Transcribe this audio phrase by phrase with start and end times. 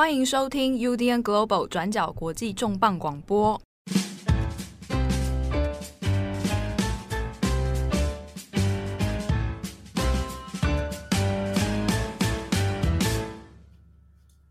[0.00, 3.60] 欢迎收听 UDN Global 转角国际重磅广播。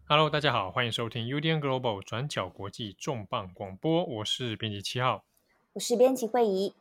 [0.06, 4.06] Hello，大家好，欢迎收听 UDN Global 转角国际重磅广播。
[4.06, 5.26] 我是编辑七号，
[5.74, 6.76] 我是编辑惠仪。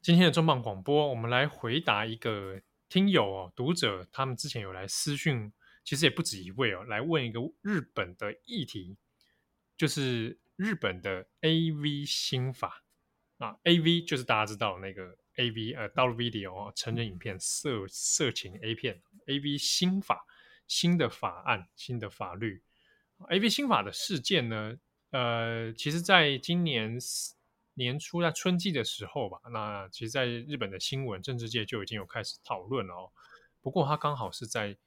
[0.00, 5.52] 今天的重磅广播，我们来回答一个听友哦，读者他们之前有来私讯。
[5.84, 8.96] 其实也不止一位哦，来问一个日本的议题，
[9.76, 12.80] 就是日本的 AV 新法。
[13.38, 20.24] 啊，AV 就是大家知道那个 AV 呃，adult video 哦，成人影片、色色情 A 片，AV 新法
[20.68, 22.62] 新的法案、新的法律
[23.18, 24.78] ，AV 新法的事件呢，
[25.10, 26.96] 呃，其实在今年
[27.74, 33.10] 年初在春季的时候吧，那其实在日本的新闻政治界就已经有开始讨论了哦，
[33.60, 34.78] 不过它刚好是在。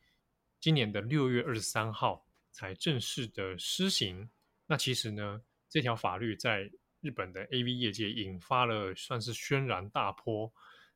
[0.59, 4.29] 今年的六月二十三号才正式的施行。
[4.65, 6.69] 那其实呢，这条法律在
[7.01, 10.51] 日本的 AV 业界引发了算是轩然大波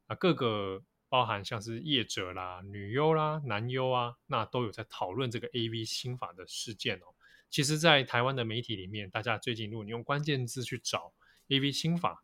[0.08, 7.14] 啊，各个包含像是业者啦、女优啦、男优啊，那都有在讨论这个 AV 新法的事件哦。
[7.50, 11.14] 其实，在台湾的媒体里面，大家最近如果你用关键字去找
[11.50, 12.24] AV 新法，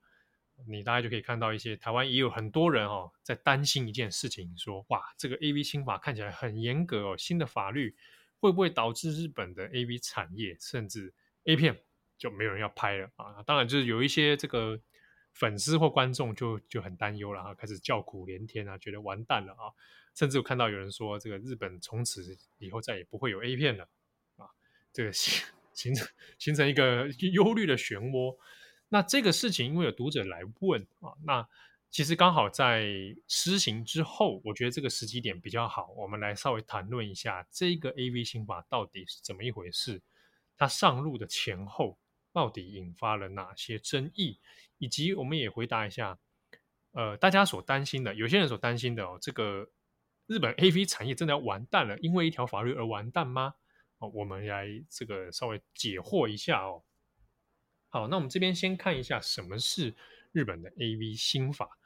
[0.65, 7.95] 你大概就可以看到一些台湾也有很多人哦，在担心一件事情，说哇，这个 AV 新法看起来很严格哦，新的法律
[8.39, 11.13] 会不会导致日本的 AV 产业甚至
[11.45, 11.77] A 片
[12.17, 13.43] 就没有人要拍了啊？
[13.43, 14.79] 当然，就是有一些这个
[15.33, 19.69] 粉丝或观众就就很担忧了啊，开始叫苦连天啊，觉得完蛋了啊，
[20.15, 23.87] 甚至我看到有人说，这个日本从此以后再也不会有 A 片了
[24.37, 24.49] 啊，
[24.91, 26.07] 这个形形成
[26.39, 28.35] 形成一个忧虑的漩涡。
[28.89, 31.47] 那这个事情，因为有读者来问啊，那
[31.89, 32.85] 其实刚好在
[33.27, 40.01] 施行之后，我觉得这个时机点比较好，我们来稍微谈论一下这个 AV 新法到底是怎么一回事，
[40.57, 41.97] 它上路的前后
[42.33, 44.39] 到底引发了哪些争议，
[44.77, 46.17] 以及我们也回答一下，
[46.91, 49.69] 呃，大家所担心的，有些人所担心的哦，这个
[50.27, 53.53] 日本 AV 产业真的要完蛋了，因为一条法律而完蛋吗？
[53.99, 56.83] 哦，我们来这个稍微解惑一下哦。
[57.89, 59.95] 好，那我们这边先看一下什么是
[60.33, 61.79] 日本的 AV 新法。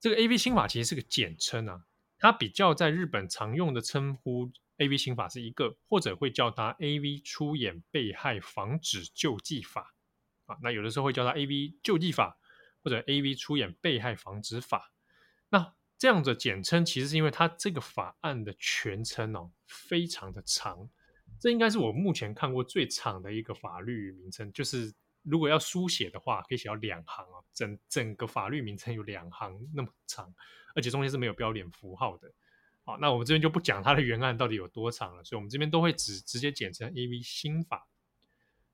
[0.00, 1.84] 这个 AV 新法其实是个简称啊，
[2.18, 9.94] 它比较在日本常用的称呼 AV 新法是一个，或者会叫它 AV 出演被害防止救济法
[10.46, 10.56] 啊。
[10.62, 12.38] 那有的时候会叫它 AV 救济法，
[12.82, 14.92] 或者 AV 出演被害防止法。
[15.50, 20.88] 那这样的简称其实是因为它这个法案的全称哦，非常的长，
[21.38, 24.94] 这应该是我目前看过最长的一个法律名称，就是。
[25.28, 30.32] 如果要书写的话，可以写到两行啊，整整个法律名称有两行那么长，
[30.74, 32.32] 而且中间是没有标点符号的。
[32.84, 37.88] 好，那我们这边就不讲它的原案到底有多长了，所以我们这边都会只直接简称 AV 新法。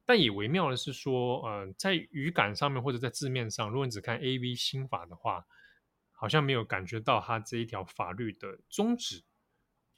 [0.04, 5.46] 但也微妙的是说，呃，在语感上面或者在字面上，如果你只看 AV 新法的话，
[6.10, 9.22] 好像没有感觉到它这一条法律的宗旨。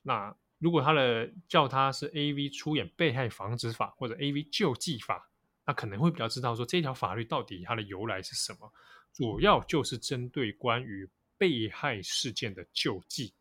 [0.03, 5.29] 那如果它的叫它是 AV 出演被害防止法或者 AV 救济法。
[5.65, 8.73] 他可能会比较知道说，这条法律到底它的由来是什么，
[9.13, 11.09] 主要就是针对关于
[11.39, 13.33] 被害事件的救济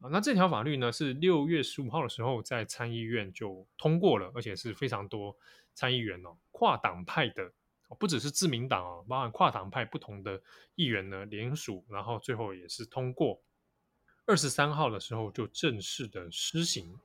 [0.00, 0.10] 啊。
[0.10, 5.34] 那这条法律呢，是六月十五号的时候在参议院就通过了，而且是非常多
[5.74, 7.50] 参议员哦，跨党派的，
[7.98, 10.40] 不只是自民党哦，包含跨党派不同的
[10.74, 13.40] 议员呢联署，然后最后也是通过。
[14.26, 16.98] 二十三号的时候就正式的施行。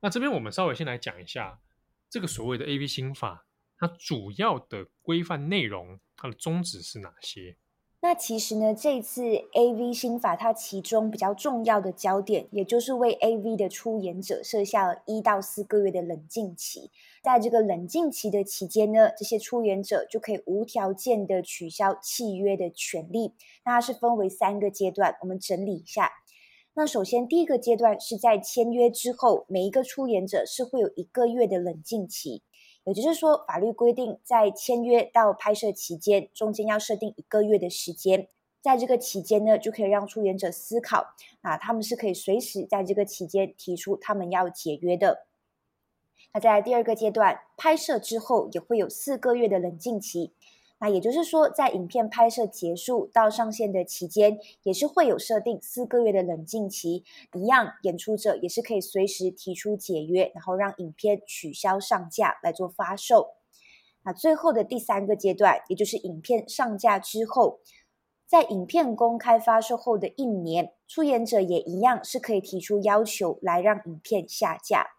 [0.00, 1.60] 那这边我们稍微先来讲一下
[2.08, 3.45] 这个所谓的 AV 新法。
[3.78, 7.56] 它主要的规范内容，它的宗旨是哪些？
[8.02, 16.90] 那其实呢，这次 AV 新法它其中比较重要的焦点，也就是为 AV 的出演者设下了一到四个月的冷静期。
[17.22, 23.32] 在这个冷静期的期间呢，这些出演者就可以无条件的取消契约的权利。
[23.64, 26.12] 那它是分为三个阶段，我们整理一下。
[26.74, 32.42] 那首先第一个阶段是在签约之后，每一个出演者是会有一个月的冷静期。
[32.86, 38.28] 也就是说，法律规定在签约到拍摄期间，中间要设定一个月的时间。
[38.62, 45.26] 在这个期间呢，就可以让出演者思考，啊，他们是可以随时在这个期间提出他们要解约的。
[46.32, 50.32] 那在第二个阶段，拍摄之后也会有四个月的冷静期。
[50.78, 57.02] 那也就是说，在影片拍摄结束到上线的期间，也是会有设定四个月的冷静期。
[57.32, 63.28] 一样，演出者也是可以随时提出解约，然后让影片取消上架来做发售。
[64.02, 67.60] 那最后的第三个阶段，也就是影片上架之后，
[68.26, 74.95] 在影片公开发售后的一年，出演者也一样是可以提出要求来让影片下架。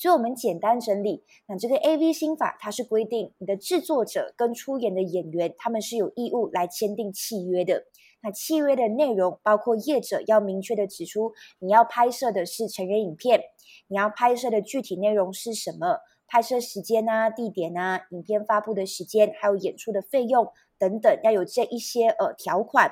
[0.00, 7.84] 所以我们简单整理，那这个 AV 新法它是规定你的制作者跟出演的演员，他们是有义务来签订契约的。
[8.22, 13.42] 那契约的内容包括业者要明确的指出，你要拍摄的是成人影片，
[13.88, 22.90] 你要拍摄的具体内容是什么，拍摄时间啊、地点啊、影片发布的时间，还有演出的费用等等，要有这一些呃条款。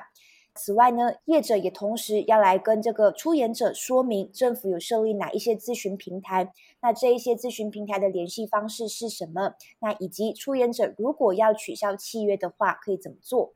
[0.55, 6.51] 此外呢，业者也同时要来跟这个出演者说明，政府有设立哪一些咨询平台，
[6.81, 9.53] 那这一些咨询平台的联系方式是什么？
[9.79, 13.53] 那以及出演者如果要取消契约的话，可以怎么做？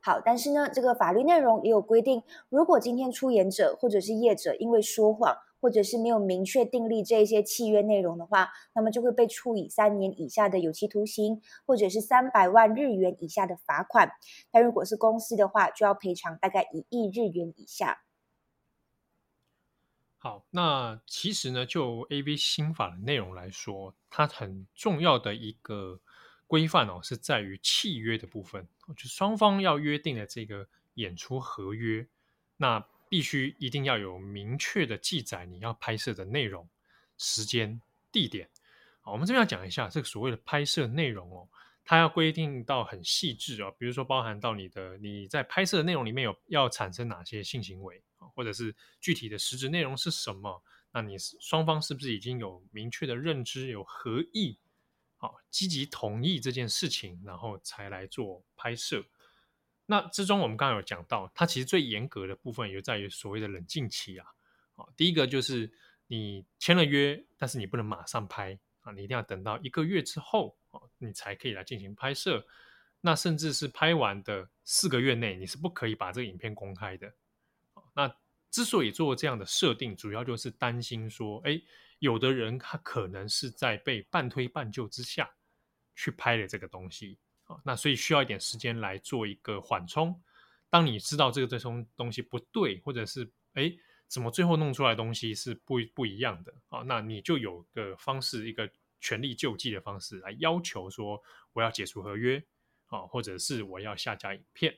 [0.00, 14.12] 好，但是呢，这个法律内容也有规定，如果今天出演者或者是业者因为说谎，或者是没有明确订立这些契约内容的话，那么就会被处以三年以下的有期徒刑，或者是三百万日元以下的罚款。
[14.50, 18.02] 但如果是公司的话，就要赔偿大概一亿日元以下。
[20.16, 26.00] 好，那其实呢，就 AV 新法的内容来说，它很重要的一个
[26.46, 28.66] 规范哦，是在于契约的部分，
[28.96, 32.08] 就双方要约定的这个演出合约，
[32.56, 32.86] 那。
[33.10, 36.66] 必须一定要有明确的记载，你要拍摄的内容、
[37.18, 37.80] 时间、
[38.12, 38.48] 地点。
[39.00, 41.48] 好，我们这边要讲一下这个所谓的拍摄内容哦，
[41.84, 48.00] 它要规定到很细致哦，比如说包含到你的你在拍摄的内容里面有要产生哪些性行为，
[48.34, 50.62] 或者是具体的实质内容是什么？
[50.92, 54.56] 那你双方是不是已经有明确的认知、有合意、
[55.16, 59.04] 好积极同意这件事情，然后才来做拍摄？
[59.90, 64.26] 那之中，我们刚刚有讲到，它其实最严格的部分也在于所谓的冷静期啊。
[64.76, 65.68] 啊，第一个就是
[66.06, 72.46] 你签了约，但是你不能马上拍啊，你一定要等到一个月之后啊，你才可以来进行拍摄。
[73.00, 77.12] 那甚至是拍完的四个月内，你是不可以把这个影片公开的。
[77.92, 78.14] 那
[78.48, 81.60] 之所以做这样的设定，主要就是担心说，哎，
[81.98, 85.28] 有的人他可能是在被半推半就之下
[85.96, 87.18] 去拍的这个东西。
[87.64, 90.20] 那所以需要一点时间来做一个缓冲。
[90.68, 93.72] 当你知道这个这种东西不对，或者是哎，
[94.06, 96.82] 怎么最后弄出来东西是不不一样的啊？
[96.86, 98.70] 那你就有个方式，一个
[99.00, 101.20] 权力救济的方式来要求说，
[101.52, 102.42] 我要解除合约
[102.86, 104.76] 啊，或者是我要下架影片。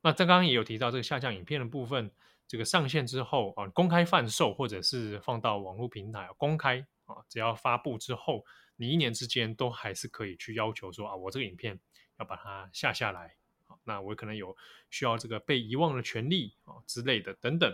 [0.00, 2.10] 那这刚刚也有提到这个下架影片的部分，
[2.46, 8.44] 这个上线之后啊，公开贩售或者是放到网络平台公开啊，只要发布之后。
[8.76, 11.78] 你一年之间都还是可以去要求说啊，我这个影片
[12.18, 13.36] 要把它下下来，
[13.66, 14.56] 好，那我可能有
[14.90, 17.72] 需要这个被遗忘的权利啊之类的等等，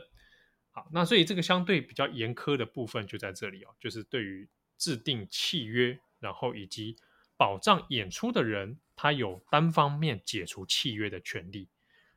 [0.73, 4.47] 好，那所以这个相对比较严苛的部分就在这里哦，就是对于
[4.77, 6.94] 制定契约，然后以及
[7.38, 11.67] 保障演出的人，他有单方面解除契约的权利，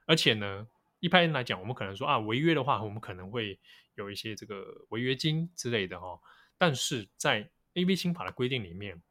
[0.05, 0.67] 而且呢，
[0.99, 3.57] 一般人来讲，我们可能说啊，违约的话，我们可能会
[3.95, 6.19] 有一些这个违约金之类的哈，
[6.57, 9.01] 但是在 AV 新法的规定里面，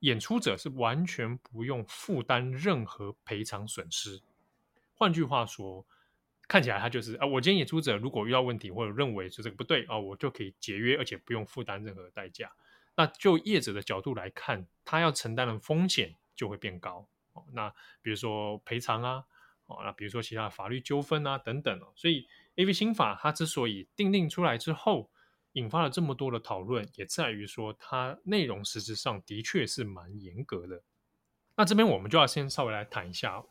[0.00, 4.20] 演出者是完全不用负担任何赔偿损失。
[4.94, 5.86] 换句话说，
[6.48, 12.50] 看起来他就是啊，我今天演出者如果遇到问题或者认为说这个不对啊，我就可以节约，而且不用负担任何代价。
[12.96, 17.06] 那就业者的角度来看，他要承担的风险就会变高。
[17.52, 17.72] 那
[18.02, 19.24] 比如说赔偿啊，
[19.66, 21.92] 哦那比如说其他法律纠纷啊等等哦。
[21.94, 22.26] 所以
[22.56, 25.10] AV 新法它之所以定定出来之后，
[25.52, 30.82] 引发了这么多的讨论，也在于说它内容实质上的确是蛮严格的。
[31.56, 33.42] 那这边我们就要先稍微来谈一下，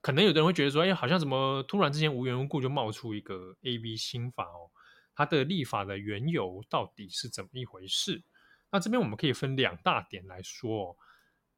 [0.00, 4.70] 可能有的人会觉得说，哎，好像怎么突然之间无缘无故就冒出一个 AV 新法哦？
[5.14, 8.22] 它的立法的缘由到底是怎么一回事？
[8.70, 10.96] 那这边我们可以分两大点来说哦。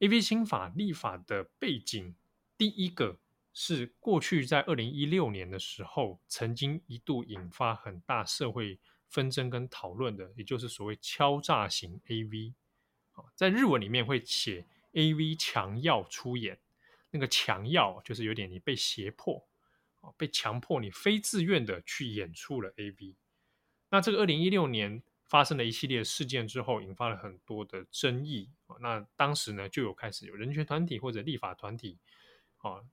[0.00, 2.14] AV 新法立法的背景，
[2.56, 3.18] 第一个
[3.52, 8.78] 是过去在二零一六年的时候，曾经一度引发很大社会。
[9.08, 12.52] 纷争跟讨论的，也就是所谓敲诈型 AV，
[13.34, 16.58] 在日文里面会写 AV 强要出演，
[17.10, 19.48] 那个强要就是有点你被胁迫，
[20.16, 23.14] 被强迫你非自愿的去演出了 AV。
[23.90, 28.50] 那这个二零一六年发生了一系列事件之后，引发了很多的争议。
[28.80, 31.98] 那当时呢，就有开始有人权团体或者立法团体，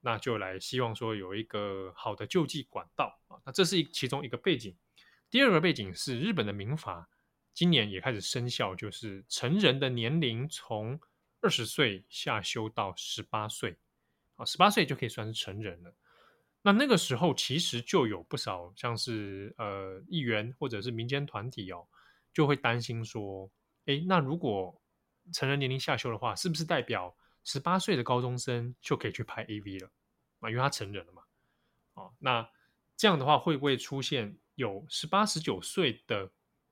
[0.01, 3.38] 那就来希望说有一个好的救济管道啊。
[3.45, 4.74] 那这是其中一个背景。
[5.29, 7.10] 第二个背景是日本的民法
[7.53, 11.00] 今年也开始生效，就是成人的年龄从
[11.41, 13.77] 二十岁下修到十八岁，
[14.36, 15.94] 啊，十八岁就可以算是成人了。
[16.62, 21.86] 那那个时候其实就有不少像是呃议员或者是民间团体哦，
[22.34, 23.50] 就会担心说，
[23.86, 24.82] 诶，那如果
[25.32, 29.91] 成人年龄下修的话，是不是代表十八岁的高中生就可以去拍 AV 了？
[30.39, 31.24] 啊，因为他成人了嘛，
[31.94, 32.50] 哦，那
[32.98, 34.38] 这样的话会不会出现？
[34.55, 36.31] 有十八、十九岁的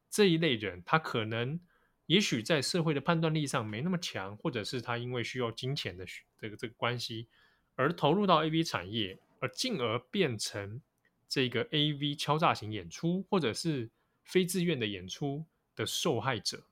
[0.10, 1.60] 这一类人，他可能
[2.06, 6.06] 也许在社会的判断力上没那么强，或者是他因为需要金钱的
[6.38, 7.28] 这个这个关系
[7.75, 10.82] 而投入到 AV 产业，而进而变成
[11.28, 13.90] 这个 AV 敲诈型演出，或者是
[14.24, 16.63] 非自愿的演出的受害者。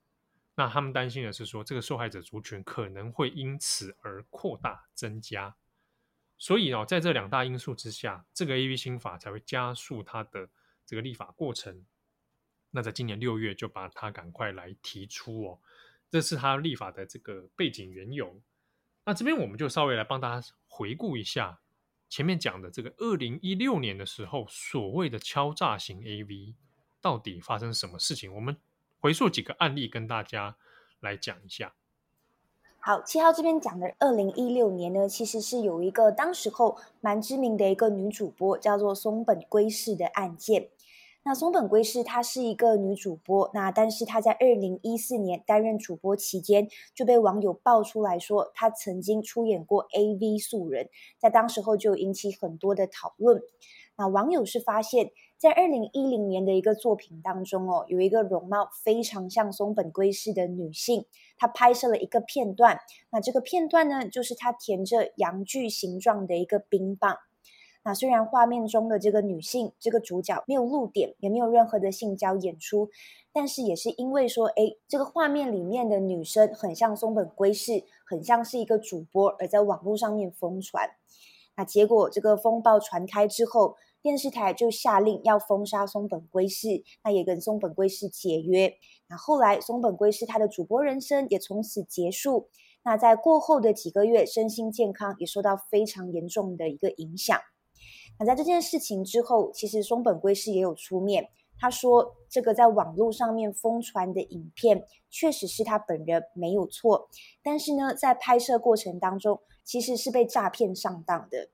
[0.53, 5.56] 那他们担心的是说，这个受害者族群可能会因此而扩大增加。
[6.38, 10.50] 所以呢，在这两大因素之下，这个 AV 新法才会加速它的
[10.91, 11.86] 这个立法过程。
[12.71, 15.60] 那在今年六月就把它赶快来提出哦，
[16.10, 18.41] 这是它立法的这个背景缘由。
[19.05, 21.62] 那这边我们就稍微来帮大家回顾一下
[22.10, 26.55] 前面讲的这个二零一六年的时候，所谓的敲诈型 AV
[27.00, 28.33] 到底发生什么事情？
[28.33, 28.57] 我们
[29.00, 30.57] 回溯几个案例跟大家
[31.00, 31.74] 来讲一下。
[32.79, 40.69] 好，七号这边讲的二零一六年呢，其实是有一个当时候蛮知名的一个女主播，叫做松本圭市的案件。
[41.24, 53.40] 那松本圭市她是一个女主播，那但是她在二零一四年担任主播期间，就被网友爆出来说她曾经出演过 AV 素人，在当时候就引起很多的讨论。
[53.98, 61.06] 那网友是发现，在二零一零年的一个作品当中哦，有一个容貌非常像松本圭市的女性，
[61.38, 62.80] 她拍摄了一个片段。
[63.12, 67.16] 那这个片段呢，就是她填着阳具形状的一个冰棒。
[67.84, 72.90] 那虽然画面中的这个女性，这个主角没有露点，也没有任何的性交演出，
[73.34, 80.92] 但是也是因为说，哎，这个画面里面的女生很像松本圭士，很像是一个主播，而在网络上面疯传。
[81.56, 88.74] 那结果这个风暴传开之后，电视台就下令要封杀松本圭士，那也跟松本圭士解约。
[89.10, 92.48] 那后来松本圭市他的主播人生也从此结束。
[92.84, 97.38] 那在过后的几个月，身心健康也受到非常严重的一个影响。
[98.20, 107.10] 那在这件事情之后，其实松本圭市也有出面，他说这个在网络上面疯传的影片确实是他本人没有错，
[107.44, 111.50] 但是呢，在拍摄过程当中其实是被诈骗上当的。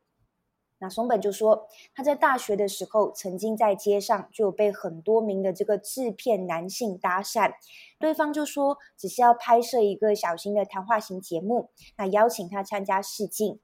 [0.80, 7.52] 那松本就说，他在大学的时候，曾经在街上就有被很多名的这个制片男性搭讪，
[7.98, 13.60] 对方就说只是要拍摄一个小型的谈话型节目，那邀请他参加试镜。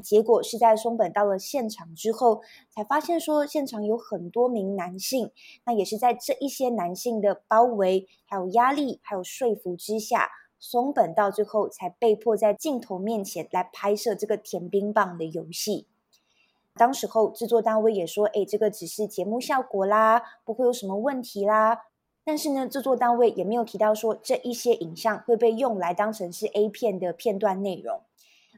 [0.00, 5.30] 结果是在松本到了现场之后，才发现说现场有很多名男性，
[5.66, 15.88] 那也是在这一些男性的包围、还有压力、还有说服之下，松本到最后才被迫在镜头面前来拍摄这个甜冰棒的游戏。
[16.74, 21.80] 当时候制作单位也说，哎，这个只是节目效果啦，不会有什么问题啦。
[22.24, 28.00] 但是呢，制作单位也没有提到说这一些影像会被用来当成是 A 片的片段内容。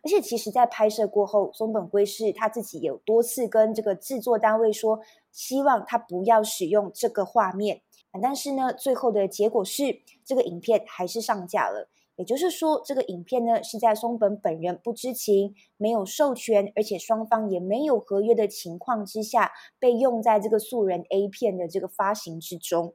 [0.05, 5.01] 而且其实，在拍摄过后，松本圭是他自己有多次跟这个制作单位说，
[5.33, 7.81] 希望他不要使用这个画面。
[8.23, 11.89] 但是呢，最后的结果是，这个影片还是上架了。
[12.17, 22.95] 也就是说，这个影片呢是在松本本人不知情、没有授权，而且双方也没有合约的情况之下，被用在这个素人 A 片的这个发行之中。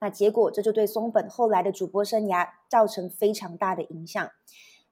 [0.00, 4.28] 那结果这就对松本后来的主播生涯造成非常大的影响。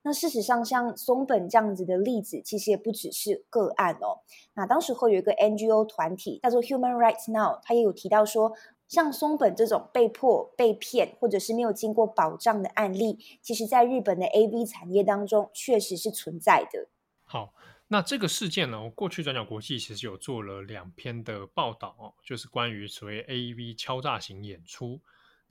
[0.03, 4.21] 那事实上，像松本这样子的例子，其实也不只是个案哦。
[4.55, 8.53] 那当时候有一个 NGO 团体叫做 Human Rights Now，他也有提到说。
[8.89, 16.91] 像松本这种被迫被骗，或者是没有经过保障的案例，其实在日本的 AV 产业当中确实是存在的。
[17.25, 17.55] 好，
[17.89, 25.01] 那这个事件呢，我过去转角国际其实有做了两篇的报道哦，就是关于所谓 AV 敲诈型演出。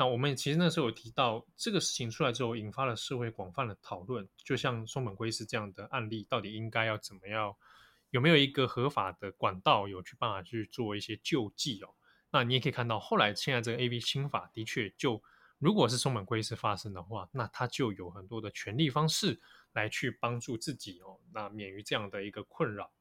[0.02, 4.28] 那我们其实那时候有提到，这个事情出来之后，引发了社会广泛的讨论。
[4.44, 7.56] 就像松本圭市这样的案例，到底应该要怎么样？
[8.10, 11.94] 有没有一个合法的管道，有去办法去做一些救济哦？
[12.32, 15.22] 那你也可以看到，后来现在这个 AV 新法的确就，
[15.60, 19.40] 如果是松本圭市发生的话，那他就有很多的权利方式
[19.74, 22.92] 来去帮助自己哦，那免于这样的一个困扰。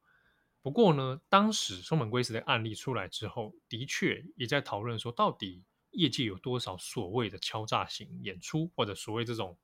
[0.60, 9.56] 不过呢，当时松本圭市的案例出来之后，的确也在讨论说，到底业界有多少所谓的敲诈型演出，或者所谓这种，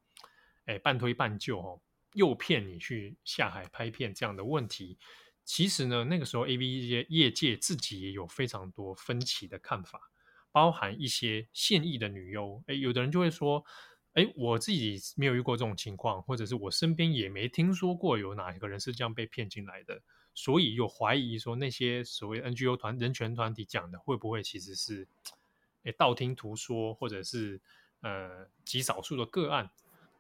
[0.65, 1.81] 哎，半推半就哦，
[2.15, 4.99] 诱骗你去下海拍片这样的问题。
[5.45, 10.11] 其实呢，那个时候 AV 业业界自己也有非常多分歧的看法，
[10.51, 13.65] 包含一些现役的女优，诶，有的人就会说，
[14.15, 20.03] 诶，我自己没有遇过这种情况，或者是我身边也没听说过有哪一个人是这样被骗进来的，
[20.35, 25.07] 所以有怀疑说那些所谓 NGO 团人权团体讲的会不会其实是，
[25.87, 27.59] 也，道听途说，或者是
[28.03, 29.71] 呃极少数的个案，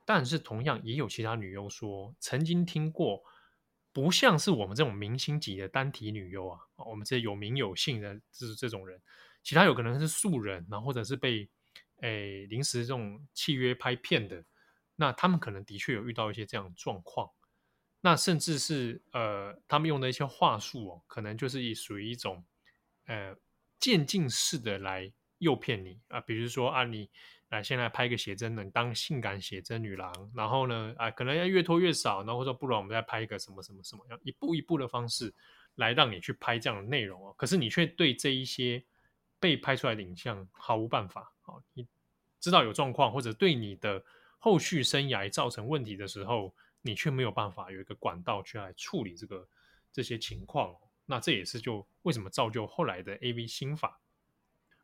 [0.06, 3.22] 但是同样也有其他女优说曾经听过。
[3.92, 9.00] 不像是我们这种明星级的单体女优啊，我们这些有名有姓的，就是这种人，
[9.42, 11.48] 其他有可能是素人，然后或者是被
[12.02, 14.44] 诶临时这种契约拍片的，
[14.96, 17.30] 那他们可能的确有遇到一些这样的状况。
[18.02, 22.44] 那甚至是呃，他们用的一些话术哦，可能就是属于一种
[23.06, 23.34] 呃
[23.80, 27.08] 渐进式的来诱骗你啊，比如说啊，你
[27.48, 35.32] 来先来拍个写真的，当性感写真女郎，然后呢啊，可能要越拖越少，然后说不然我们再拍一个什么什么什么样，一步一步的方式
[35.76, 37.34] 来让你去拍这样的内容哦。
[37.36, 38.82] 可是你却对这一些
[39.38, 41.86] 被拍出来的影像毫无办法啊，你
[42.40, 44.04] 知道有状况或者对你的
[44.38, 46.54] 后续生涯造成问题的时候。
[46.82, 49.48] 你却没有办法有一个管道去来处理这个
[49.92, 50.72] 这些情况，
[51.04, 54.00] 那这也是就为什么造就后来的 AV 新法。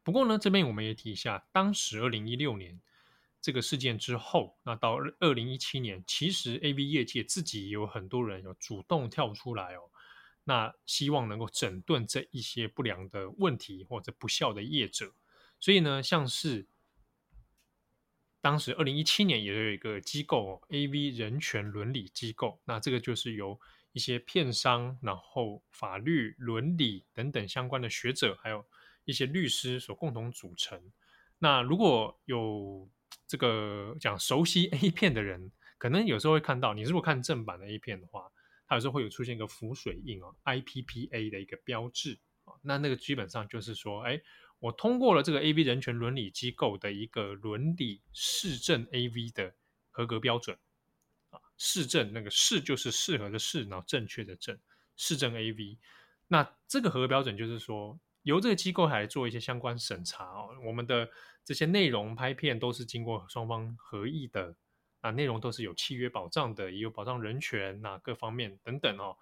[0.03, 2.81] 不过呢，这边我们也提一下，当时二零一六年
[3.41, 9.91] 这个事件之后，那到二零一七年，其实 AV 业界自己也有很多人有主动跳出来哦，
[10.45, 15.15] 那希望能够整顿这一些不良的问题或者不孝的业者。
[15.61, 16.67] 所以呢，像是。
[18.45, 23.61] 当时二零一七年也有一个机构哦，AV 人权伦理机构，那这个就是由
[23.93, 28.67] 一些片商、然后法律、伦理等等相关的学者，还有
[29.05, 30.81] 一些律师所共同组成。
[31.39, 32.89] 那如果有
[33.27, 38.31] 这个讲熟悉 A 片的人，可能有时候会看到，你如果看正版的 A 片的话，
[38.67, 44.21] 它有时候会有出现一个浮水印哦，IPPA 的一个标志啊，那那个基本上就是说，哎。
[44.63, 49.53] 我通过了这个 AV 人权伦理机构的一个伦理适正 AV 的
[49.91, 50.57] 合格标准
[51.31, 54.57] 啊，适正那个适就是适合的适，然后正确的正，
[54.95, 55.79] 适正 AV。
[56.29, 61.09] 那这个合格标准就是说，由这个机构来做一些相关审查哦，我们的
[61.45, 64.55] 这些内容拍片都是经过双方合意的
[65.01, 69.17] 啊，内容都是有契约保障的，也有保障人权那各方面等等哦。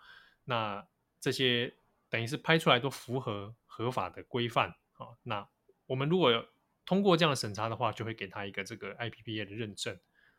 [0.45, 0.87] 那
[1.21, 1.75] 这些
[2.09, 4.75] 等于是拍出来都符合合法的规范。
[4.93, 5.49] 啊，那
[5.87, 6.47] 我们如果
[6.85, 9.99] 通过这样的审查的话，就会给他一个这个 IPPA 的认证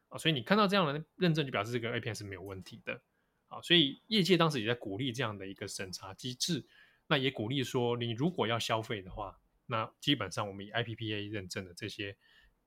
[0.09, 3.01] 啊，所以你看到这样的认证，就表示这个 A 片是没有问题的
[3.47, 3.59] 啊。
[3.63, 6.63] 所以业界当时也在鼓励这样的一个审查机制，
[7.11, 12.15] 那也鼓励说，你如果要消费的话，那基本上我们以 IPPA 认证的这些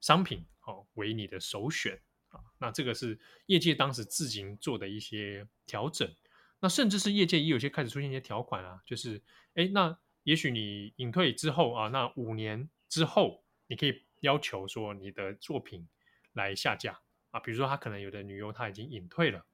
[0.00, 2.38] 商品哦为你的首选啊。
[2.58, 6.14] 那这个是业界当时自行做的一些调整，
[6.60, 9.22] 那甚至是业界也有些开始出现一些条款啊，就是
[9.54, 9.98] 哎那。
[10.26, 15.86] 也许你隐退之后啊，那五年之后，你可以要求说你的作品
[16.32, 16.98] 来下架
[17.30, 17.38] 啊。
[17.40, 19.44] 比如说他可能有的女优他已经隐退了，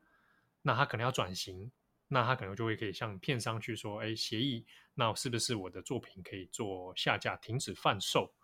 [0.62, 1.72] 那他可能要转型，
[2.12, 8.34] 那他可能就会可以向片商去说，哎，协议，那是不是我的作品可以做下架、停止贩售？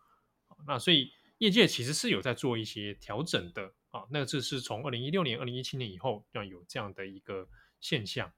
[0.68, 4.05] 那所以业界其实是有在做一些调整的啊。
[4.09, 7.48] 那这是从二零一六年、二零一七年以后要有这样的一个
[7.81, 8.33] 现象。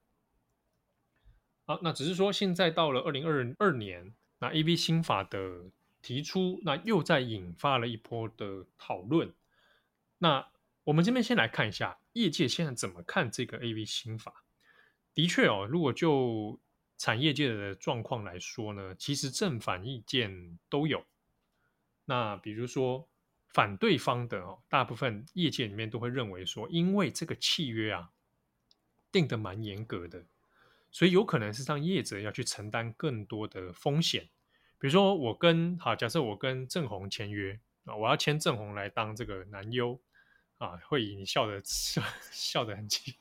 [1.65, 5.69] 好，那只是说，现在到了二零二二年，那 AV 新法的
[6.01, 9.31] 提出，那又在引发了一波的讨论。
[10.17, 10.51] 那
[10.85, 14.43] 我们这边先来看一下业界现在怎么看这个 AV 新法。
[15.13, 16.59] 的确哦，如果就
[16.97, 21.05] 产业界的状况来说呢，其实正反意见都有。
[22.05, 23.07] 那比如说
[23.49, 28.11] 反对方的哦，大部分业界里面都会认为说，因为这个契约啊
[29.11, 30.25] 定的蛮严格的。
[30.91, 34.23] 所以有可能是让业者要去承担更多的风险，
[34.79, 39.99] 比如说我跟好，假设我跟郑红签约啊，我要签郑红来当这个男优
[40.57, 43.13] 啊，会以你笑的 笑笑的很轻。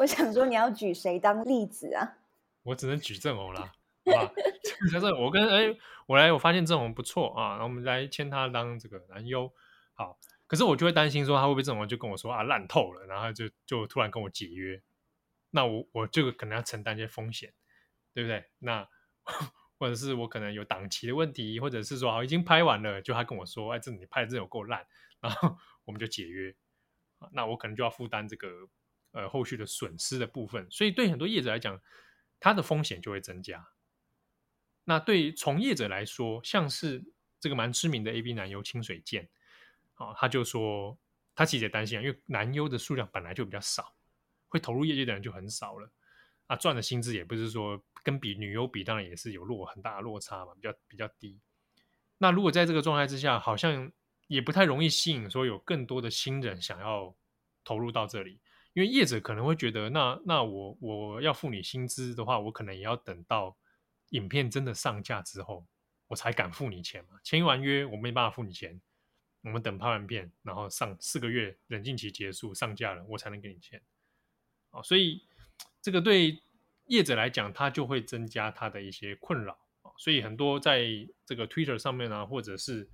[0.00, 2.16] 我想说你要举谁当例子啊？
[2.62, 3.70] 我只能举郑红啦，
[4.16, 4.32] 啊，
[4.90, 9.52] 就是我跟哎，我来，我发现郑红不错啊，然后我们来签他当这个男优，
[9.92, 14.80] 好，可是我就会担心说他会不会郑红就跟我说啊烂透了，然后就就突然跟我解约。
[15.50, 17.52] 那我我就可能要承担一些风险，
[18.14, 18.46] 对不对？
[18.60, 18.88] 那
[19.78, 24.86] 或者是我可能有档期的问题，或者是说好已经拍完了，就他跟我说，哎，这你拍的真有够烂，
[25.20, 26.54] 然后 我们就解约，
[27.32, 28.48] 那我可能就要负担这个
[29.12, 30.66] 呃后续的损失的部分。
[30.70, 31.80] 所以对很多业者来讲，
[32.38, 33.68] 他的风险就会增加。
[34.84, 37.04] 那对从业者来说，像是
[37.38, 39.28] 这个蛮知名的 A B 男优清水健，
[39.94, 40.98] 啊，他就说
[41.34, 43.94] 他其实也担心啊，因为男优的数量本来就比较少。
[44.48, 45.88] 会投入业界的人就很少了，
[46.48, 51.38] 啊，赚的薪资也不是说跟比女优比，当然也是有落很大的落差嘛，比较比较低。
[52.18, 53.92] 那如果在这个状态之下，好像
[54.26, 57.14] 也不太容易吸引说有更多的新人想要
[57.62, 58.40] 投入到这里，
[58.72, 63.56] 因为业者可能会觉得，那那我我要付你薪资的话，我可能也要等到
[64.10, 65.66] 影片真的上架之后，
[66.06, 67.18] 我才敢付你钱嘛。
[67.24, 68.80] 签完约我没办法付你钱，
[69.42, 73.82] 我们等拍完片，然后上四个月冷静期结束上架了，我才能给你钱。
[74.70, 75.24] 啊，所以
[75.82, 76.40] 这个对
[76.86, 79.52] 业者来讲，他就会增加他的一些困扰
[79.82, 79.90] 啊。
[79.98, 80.86] 所以很多在
[81.24, 82.88] 这个 Twitter 上面啊，或者是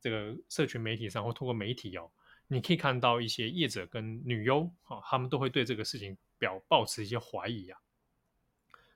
[0.00, 2.10] 这个社群媒体上或透过媒体哦，
[2.48, 7.80] 你可以看到一些业者跟女优啊，他们都会对这个事情表抱持一些怀疑啊。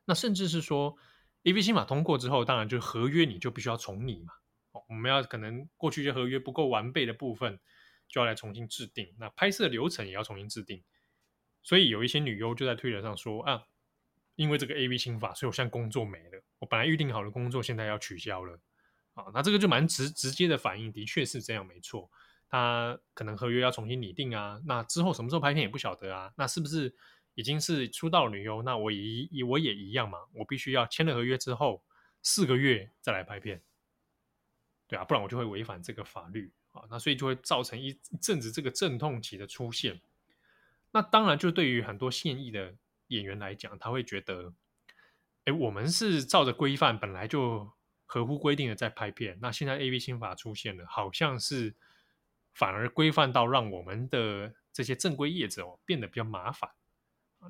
[0.05, 0.97] 那甚至是说
[1.45, 4.35] ，AV 新法通过之后，当然就合约你就必须要重拟嘛。
[4.73, 7.59] 哦，我们要可能过去一些合约不够完备的部分，
[8.07, 9.15] 就要来重新制定。
[9.19, 10.83] 那拍摄流程也要重新制定。
[11.63, 13.65] 所以有一些女优就在推特上说啊，
[14.37, 16.43] 因为这个 AV 新法，所以我现在工作没了。
[16.59, 18.59] 我本来预定好的工作现在要取消了。
[19.15, 22.11] 啊，那这个就蛮直直接的反应，的确是这样，没错。
[22.49, 26.33] 他可能合约要重新拟定啊，那之后什么时候拍片也不晓得啊。
[26.37, 26.95] 那是不是
[27.35, 28.63] 已经是出道女优？
[28.63, 31.83] 那我也我也一样嘛，我必须要签了合约之后
[32.23, 33.63] 四个月再来拍片，
[34.87, 36.83] 对啊，不然我就会违反这个法律啊。
[36.91, 40.01] 那所以就会造成一阵子这个阵痛期的出现。
[40.91, 42.75] 那当然，就对于很多现役的
[43.09, 44.55] 演员来讲，他会觉得，
[45.45, 47.71] 哎，我们是照着规范，本来就
[48.07, 49.39] 合乎规定的在拍片。
[49.43, 51.75] 那现在 AV 新法出现了，好像是
[52.59, 56.69] 反而规范到让我们的这些正规业者哦变得比较麻烦。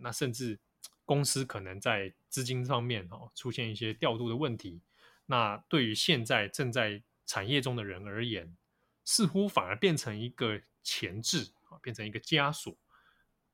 [0.03, 0.61] 那甚至
[1.07, 4.83] 公司可能在资金方面哦出现一些调度的问题。
[5.25, 8.55] 那对于现在正在产业中的人而言，
[9.03, 12.77] 似乎反而变成一个钳制啊，变成一个枷锁。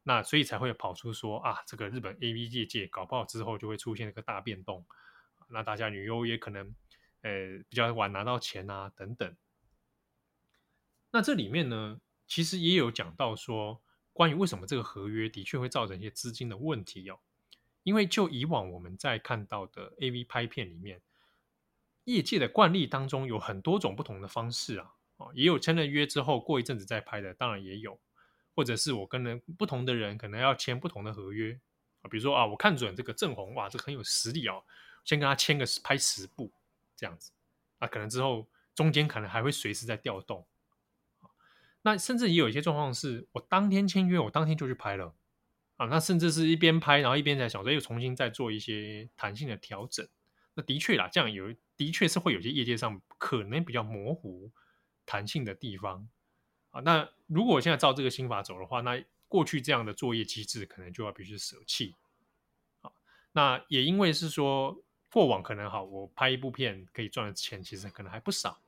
[0.02, 4.84] 那所以才会跑出说啊，这个日本 AV 业界搞不好之后就会出现一个大变动，
[5.48, 6.74] 那大家女优也可能
[7.22, 7.30] 呃
[7.68, 9.36] 比较晚拿到钱啊等等。
[11.14, 13.80] 那这里面呢，其实也有讲到说，
[14.12, 17.20] 关于为什么这个合约的确会造成一些资金的问题哦，
[17.84, 21.00] 因为就以往我们在看到的 AV 拍片里面，
[22.02, 27.96] 业界的惯例当中有很多种不同的方式啊，哦，也有签了约之后过一阵子再拍的，当然也有。
[28.56, 31.56] 或者是我跟人不同的人，可能要签不同的合约
[32.02, 32.10] 啊。
[32.10, 34.64] 比如说啊，我看准这个郑红，哇，这很有实力哦，
[35.04, 36.52] 先跟他签个拍十部
[36.96, 37.30] 这样子
[37.78, 37.86] 啊。
[37.86, 40.44] 可能之后中间可能还会随时在调动。
[41.86, 45.14] 那甚至也有一些状况是，我当天签约，我当天就去拍了
[45.76, 45.84] 啊。
[45.86, 50.08] 那甚至是一边拍，然后一边在想说，又重新再做一些弹性的调整。
[50.54, 54.50] 那的确啦，这样有的确是会有些业界上可能比较模糊
[55.04, 56.08] 弹性的地方。
[56.70, 61.94] 啊，那如果现在照这个新法走的话，那过去这样的作业机制可能就要必须舍弃。
[62.80, 62.90] 啊，
[63.32, 68.58] 那也因为是说过往可能好，我拍一部片可以赚的钱其实可能还不少，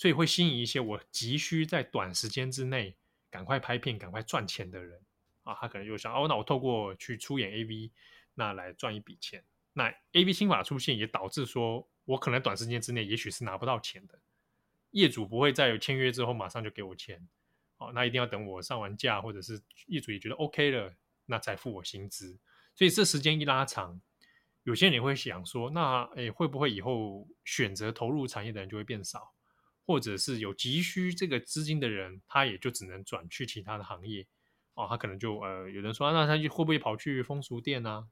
[0.00, 2.96] 所以会吸引一些我急需在短时间之内
[3.30, 4.98] 赶快拍片、赶快赚钱的人
[5.42, 7.90] 啊，他可能就想哦，那我透过去出演 AV，
[8.32, 9.44] 那来赚一笔钱。
[9.74, 14.18] 那 AV 新法出现也导致说我可能短时间之内也许是拿不到钱的。
[14.92, 17.28] 业主不会在有签约之后马上就给我钱，
[17.76, 20.94] 哦，那一定要等我上完架，或者是业主也觉得 OK 了，
[21.26, 22.38] 那才付我薪资。
[22.74, 24.00] 所以这时间一拉长，
[24.62, 29.34] 有些人也会想说，那诶会不会以后选择投入产业的人就会变少，
[29.90, 34.24] 或者是有急需这个资金的人，他也就只能转去其他的行业，
[34.74, 38.06] 哦，他可能就呃有人说，那他会不会跑去风俗店啊，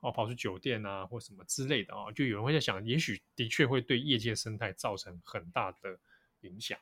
[0.00, 6.00] 哦，跑去酒店啊，或什么之类的啊，哦，就有人会在想，也许的确会对业界生态造成很大的。
[6.42, 6.76] 影响。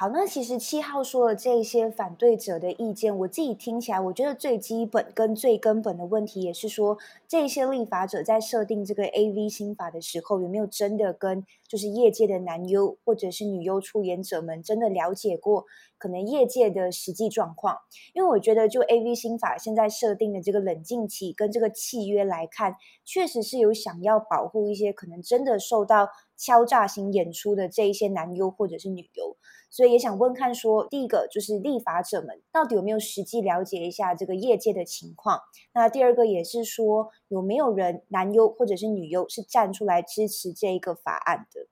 [0.00, 15.66] 好，那其实七号说的这些反对者的意见，我自己听起来，我觉得最基本跟最根本的问题，也是说，这些立法者在设定这个 AV 新法的时候，有没有真的跟就是业界的男优或者是女优出演者们真的了解过
[15.98, 17.76] 可能业界的实际状况？
[18.14, 29.36] 因为我觉得，就 AV 新法现在设定的这个冷静期跟这个契约来看，确实是有想要保护一些可能真的受到敲诈型演出的这一些男优或者是女优。
[29.70, 35.40] 所以也想问看说，第一个就是立法者们到底有没有实际了解一下这个业界的情况？
[35.74, 41.66] 那第二个也是说，有没有人男优或者是女优是站出来支持这一个法案的？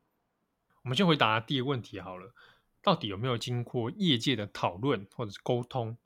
[0.85, 2.27] 我们先回答第一个问题好了，
[2.87, 5.99] 到底有没有经过业界的讨论或者是沟通？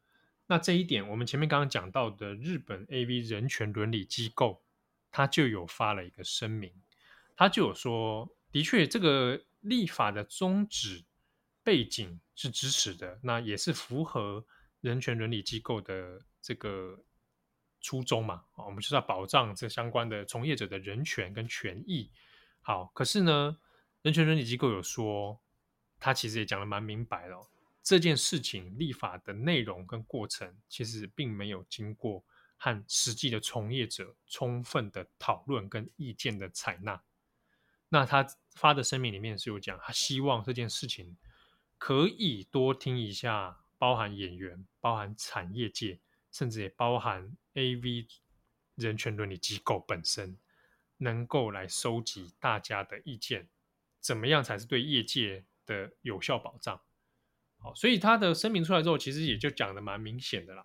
[0.46, 4.62] 那这一点，我们前面刚刚讲到的日本 AV 人权伦理机构，
[5.10, 6.72] 他就有发了一个声明，
[7.36, 11.04] 他就有说，的确这个立法的宗旨。
[11.62, 14.42] 背景是支持的，那也是符合
[14.80, 16.98] 人权伦理机构的这个
[17.82, 18.42] 初衷嘛？
[18.56, 22.10] 我们就是要保障这相关的从业者的人权跟权益。
[22.62, 23.58] 好，可是呢，
[24.00, 25.38] 人权伦理机构有说，
[26.00, 27.48] 他其实也讲得蛮明白了，
[27.82, 32.24] 这件事情立法的内容跟过程，其实并没有经过
[32.56, 37.00] 和实际的从业者充分的讨论跟意见的采纳。
[37.90, 41.16] 那他发的声明里面是有讲，他希望这件事情。
[41.82, 45.98] 可以多听一下，包含演员、包含产业界，
[46.30, 48.06] 甚至也包含 AV
[48.74, 50.36] 人权伦理机构本身，
[50.98, 53.48] 能够来收集大家的意见，
[53.98, 56.80] 怎么样才是对业界的有效保障。
[57.58, 60.64] 好，所以他的声明出来之后，其实也就讲的蛮明显的啦。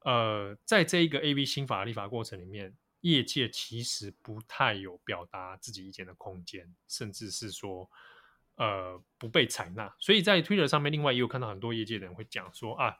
[0.00, 7.88] 呃，在这一个 AV 新法立法过程里面，业界其实不太有表达自己意见的空间，甚至是说，
[8.56, 9.94] 呃，不被采纳。
[9.98, 12.98] 所以在 Twitter 上面，另外也有看到很多业界的人会讲说啊，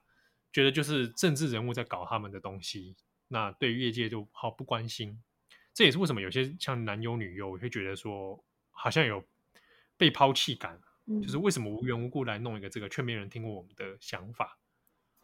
[0.53, 2.97] 觉得就是政治人物在搞他们的东西，
[3.29, 5.23] 那对业界就毫不关心。
[5.75, 9.25] 这也是为什么有些像男优女优会觉得说，好像有
[9.97, 14.59] 被抛弃感，嗯，就是为什么无缘无故来弄一个这个，却没人听过我们的想法。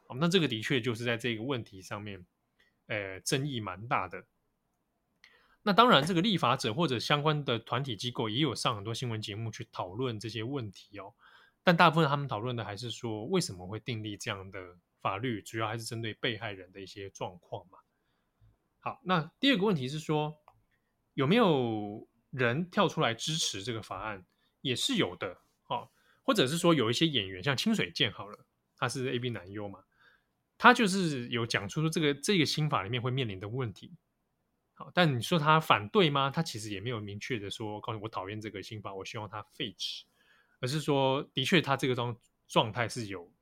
[0.07, 2.27] 好，那这个的确就是在这个问题上面，
[2.87, 4.25] 呃，争议蛮大的。
[5.63, 11.13] 那当然，这个立法者或者相关的团体机构也有上很多新闻节目去讨论这些问题哦。
[11.63, 17.79] 但大部分他们讨论的还是说，为什么会订立这样的法律，主要还是针对被害人的一些状况嘛。
[18.81, 20.39] 好，那第二个问题是说，
[21.13, 24.25] 有没有人跳出来支持这个法案？
[24.63, 25.39] 也是有的，
[25.69, 25.89] 哦，
[26.23, 28.45] 或者是说有一些演员，像清水健好了，
[28.77, 29.85] 他是 A B 男优嘛。
[30.61, 33.93] 他就是有讲出这个这个新法里面会面临的问题，
[34.75, 36.31] 好，但你说他反对吗？
[36.31, 40.05] 他其实也没有明确的说，告诉我讨厌这个新法，我希望他废止，
[40.59, 42.17] 而是说，的确他这个状
[42.49, 43.33] 状态是有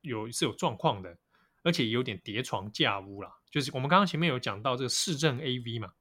[0.00, 1.18] 有是有状况的，
[1.62, 3.36] 而且有点叠床架屋啦。
[3.50, 5.92] 就是我们刚刚前面有讲到这个市政 AV 嘛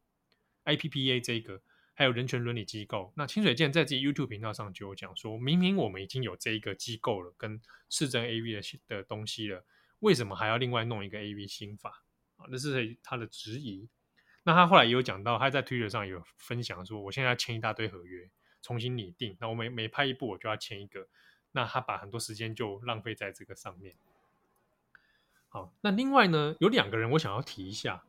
[0.63, 1.61] ，IPPA 这个，
[1.95, 9.65] 还有人权伦理机构，那清水健在自己 YouTube 频道上就有讲说，明明我们已经有这一个机构了，跟市政 AV 的的东西了。
[9.99, 12.03] 为什么还要另外弄一个 AV 新法
[12.35, 12.45] 啊？
[12.49, 13.87] 那是他的质疑。
[14.43, 18.29] 那他后来也有讲到，他在 Twitter 上有分享说，我现在要签一大堆合约，
[18.61, 19.35] 重新拟定。
[19.39, 21.07] 那我每每拍一部，我就要签一个。
[21.53, 23.95] 那他把很多时间就浪费在这个上面。
[25.47, 28.03] 好，那另外呢，有两个人我想要提一下，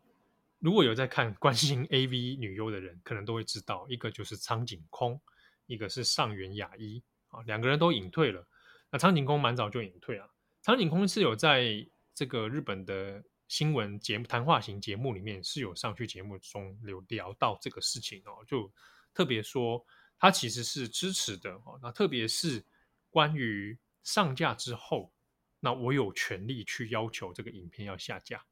[0.59, 5.21] 如果有在看关心 AV 女优的人，可能都会知道，一个就是苍井空，
[5.67, 8.47] 一个是上原雅一啊，两个人都隐退了。
[8.91, 10.29] 那苍井空蛮早就隐退了。
[10.63, 18.73] 苍井空是有在这个日本的新闻节目、谈话型节目里面是有上去节目中有聊到这个事情哦，就
[19.13, 19.85] 特别说
[20.19, 21.79] 他其实是支持的哦。
[21.83, 22.65] 那特别是
[23.11, 25.13] 关于上架之后，
[25.61, 28.43] 那我有权利去要求这个影片要下架。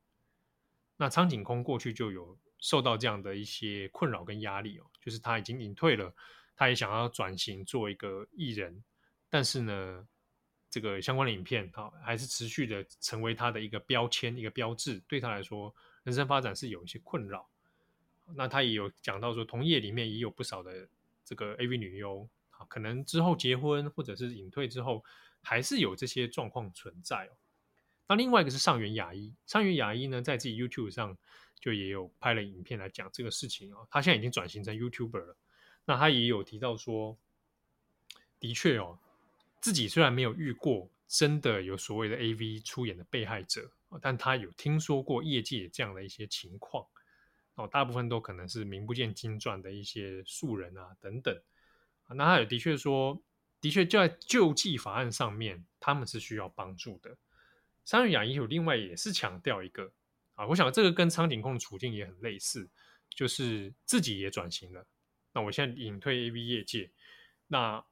[0.97, 6.15] 那苍井空过去就有受到这样的一些困扰跟压力哦，就是他已经隐退了，
[6.55, 8.83] 他也想要转型做一个艺人，
[9.29, 10.07] 但是呢。
[10.71, 17.49] 这个相关的影片，哈，还是持续的成为他的一个标签、一个标志，对他来说，人生发展是有一些困扰。
[18.35, 20.89] 那他也有讲到说，同业里面也有不少的
[21.25, 25.05] 这个 AV 女优，啊，可能之后结婚或者是隐退之后，
[25.45, 27.31] 还是有这些状况存在哦。
[28.07, 31.17] 那另外一个是上元雅一，上元雅一呢，在自己 YouTube 上
[31.59, 33.87] 就也有拍了影片来讲这个事情哦。
[33.91, 35.37] 他现在已经转型成 YouTuber 了，
[35.85, 37.17] 那他也有提到说，
[38.39, 38.99] 的确哦。
[39.61, 43.71] 自己虽然没有遇过真的有所谓的 AV 出演的被害者，
[44.03, 46.87] 但他有听说过业界这样的一些情况，
[47.55, 51.35] 哦，大部分都可能是名不见经传的一些素人啊等等，
[52.09, 53.19] 那他也的确说，
[53.63, 57.17] 的确就在救济法案上面，他们是需要帮助的。
[57.85, 59.93] 三月雅一有另外也是强调一个
[60.35, 62.69] 啊，我想这个跟苍井空的处境也很类似，
[63.09, 64.87] 就是自己也转型了，
[65.33, 66.91] 那我现在隐退 AV 业界，
[67.47, 67.85] 那。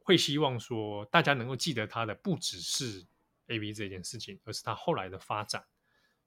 [0.00, 3.06] 会希望说大家能够记得他的不只是
[3.48, 5.62] AV 这件事情，而是他后来的发展。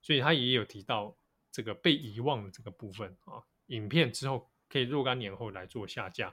[0.04, 1.18] 所以他也有提到
[1.52, 6.32] 这个被遗忘的这个部分啊，影片之后可以若干年后来做下架。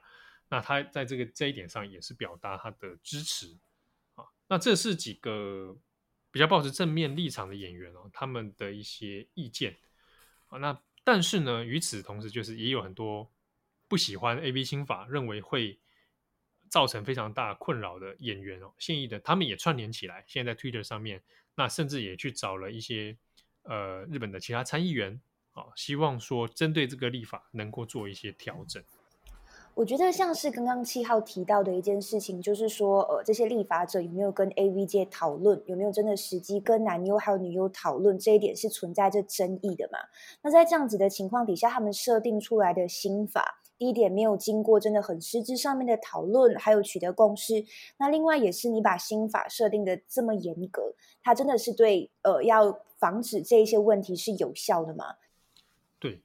[0.50, 3.56] 那他在这个这一点上也是表达他的支持
[4.16, 4.26] 啊。
[4.46, 5.74] 那这是几个
[6.30, 9.76] 比较抱持正面立场的演员哦，他们的一些意见
[10.48, 10.58] 啊。
[10.58, 13.30] 那但是呢，与此同时，就是也有很多
[13.86, 15.78] 不喜欢 AB 新法，认为会。
[16.70, 21.22] 造成非常大困扰的演员哦，现役的他们也串联起来，现在在 Twitter 上面，
[21.54, 23.16] 那甚至也去找了一些
[23.62, 25.18] 呃日本的其他参议员
[25.52, 28.84] 啊，希望说针对这个立法能够做一些调整。
[29.78, 40.00] 我觉得像是刚刚七号提到的一件事情，就是说呃这些立法者有没有跟 AV 界讨论，有没有真的实际跟男优还有女优讨论，这一点是存在着争议的嘛？
[40.42, 43.62] 那在这样子的情况底下，他们设定出来的新法。
[43.78, 47.64] 第一点没有经过真的很实质上面的讨论，还有取得共识。
[47.98, 55.14] 那另外也是你把新法设定的这么严格，它真的是对呃要防止这一些问题是有效的吗？
[56.00, 56.20] 对，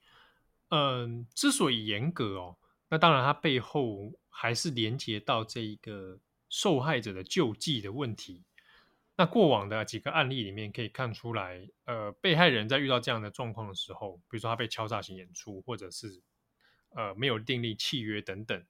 [0.72, 2.56] 嗯、之所以严格哦，
[2.94, 8.44] 那当然它背后还是连接到这一个受害者的救济的问题。
[9.16, 16.22] 那过往的几个案例里面可以看出来，呃，被害人在遇到这样的状况的时候，比如说他被敲诈型演出，或者是。
[16.96, 18.64] 呃，没有订立契约等等，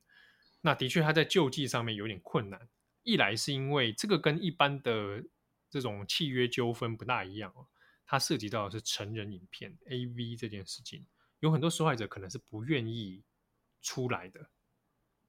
[0.61, 2.69] 那的确他在救济上面有点困难。
[3.01, 5.21] 一来是因为这个跟一般的
[5.69, 7.53] 这种契约纠纷不大一样，
[8.05, 11.05] 它涉及到的是成人影片 AV 这件事情，
[11.41, 13.21] 有很多受害者可能是不愿意
[13.83, 14.49] 出来的，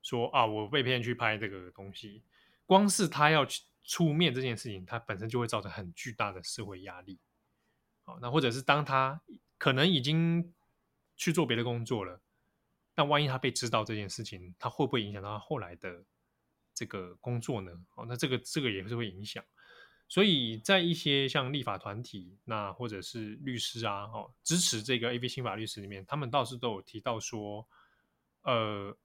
[0.00, 2.22] 说啊，我被骗去拍这个东西，
[2.64, 7.18] 光是他要去出面这件事情，他本身就会造成很巨大的社会压力。
[8.04, 9.20] 好，那或者是当他
[9.58, 10.54] 可能已经
[11.16, 12.22] 去做别的工作了，
[12.94, 16.04] 但万一他被知道这件事情，他会不会影响到他后来的
[16.72, 17.72] 这个工作呢？
[17.96, 19.44] 哦，那这个这个也是会影响。
[20.06, 27.66] 所以在一些像立法团体，那或者是律师啊，哦，支持这个 AV 新法律师里面，他们倒是都有提到说，
[28.44, 28.96] 呃，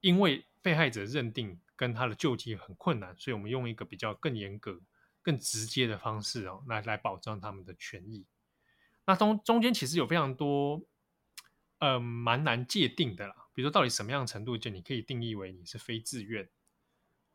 [0.00, 4.80] 因为被害者认定跟他的救济很困难，所以我们用一个比较更严格、
[5.20, 8.24] 更直接的方式哦，来来保障他们的权益。
[9.04, 10.80] 那中中间其实有非常多，
[11.78, 13.34] 呃，蛮难界定的啦。
[13.52, 16.48] 比如说，到底什么样程度就你可以定义为你是非自愿？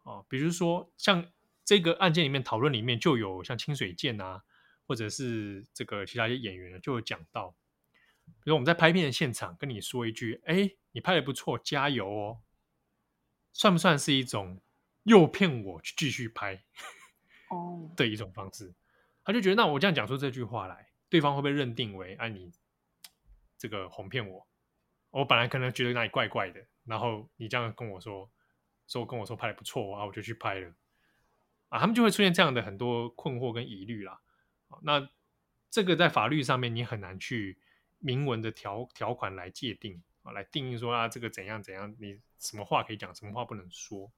[0.04, 1.28] 哦，比如说像
[1.66, 4.44] 这个案件里面讨论里面就有像清水健啊，
[4.86, 7.54] 或者是这个其他一些演员就有讲到，
[8.26, 12.40] 比如我们在拍片的现场跟你说一句：“哎，你拍的不错，加油哦。”
[13.54, 14.60] 算不算是一种
[15.04, 16.64] 诱骗我去继续拍
[17.52, 18.74] 哦 的一种方式？
[19.24, 20.90] 他就觉得，那我这样讲出这句话来。
[21.08, 22.52] 对方会不会认定为哎、啊、你
[23.60, 24.48] 这个哄骗我？
[25.12, 28.30] 我本来可能觉得那里怪怪的，然后你这样跟我说，
[28.88, 30.74] 说跟我说拍的不错啊，我就去拍了
[31.70, 34.20] 啊，他们就会出现这样的很多困惑跟疑虑啦。
[34.82, 35.08] 那
[35.70, 37.58] 这个在法律上面你很难去
[38.00, 44.12] 明文的条条款来界定啊，来定义说啊这个怎样怎样，你什么话可以讲，什么话不能说，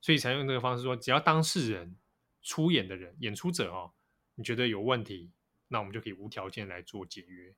[0.00, 1.96] 所以才用这个方式说，只要当事人
[2.42, 3.92] 出演的人演出者哦，
[4.34, 5.30] 你觉得有问题。
[5.68, 7.52] 那我们就可以无条件来做解约，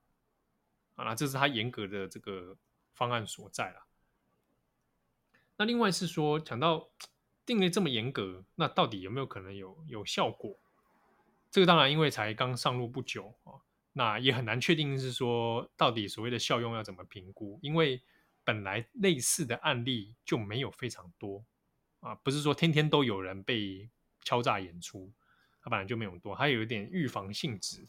[0.94, 2.56] 啊，那这是他严格的这个
[2.94, 3.85] 方案所在了。
[5.56, 6.88] 那另外是说，讲到
[7.44, 10.59] 定的这么严格，那到底有没有可能有有效果？
[11.50, 13.61] 这个当然因为才刚上路不久啊，
[13.98, 18.02] 那也很难确定是说到底所谓的效用要怎么评估，因为
[18.44, 21.42] 本来类似的案例就没有非常多
[22.00, 23.88] 啊，不是说天天都有人被
[24.22, 25.11] 敲诈演出，
[25.62, 27.87] 它本来就没有多，还有一点预防性质。